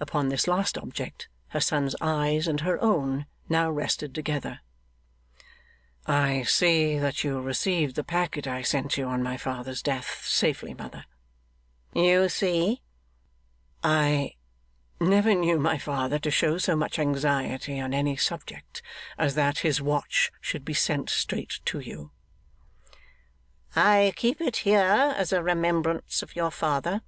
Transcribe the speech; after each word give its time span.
Upon 0.00 0.30
this 0.30 0.48
last 0.48 0.78
object 0.78 1.28
her 1.48 1.60
son's 1.60 1.94
eyes 2.00 2.48
and 2.48 2.60
her 2.60 2.80
own 2.82 3.26
now 3.46 3.70
rested 3.70 4.14
together. 4.14 4.60
'I 6.06 6.44
see 6.44 6.98
that 6.98 7.22
you 7.22 7.38
received 7.42 7.94
the 7.94 8.02
packet 8.02 8.46
I 8.46 8.62
sent 8.62 8.96
you 8.96 9.04
on 9.04 9.22
my 9.22 9.36
father's 9.36 9.82
death, 9.82 10.24
safely, 10.24 10.72
mother.' 10.72 11.04
'You 11.92 12.30
see.' 12.30 12.80
'I 13.84 14.36
never 14.98 15.34
knew 15.34 15.58
my 15.58 15.76
father 15.76 16.18
to 16.20 16.30
show 16.30 16.56
so 16.56 16.74
much 16.74 16.98
anxiety 16.98 17.78
on 17.78 17.92
any 17.92 18.16
subject, 18.16 18.80
as 19.18 19.34
that 19.34 19.58
his 19.58 19.82
watch 19.82 20.32
should 20.40 20.64
be 20.64 20.72
sent 20.72 21.10
straight 21.10 21.60
to 21.66 21.80
you.' 21.80 22.12
'I 23.74 24.14
keep 24.16 24.40
it 24.40 24.56
here 24.64 25.12
as 25.18 25.34
a 25.34 25.42
remembrance 25.42 26.22
of 26.22 26.34
your 26.34 26.50
father. 26.50 27.02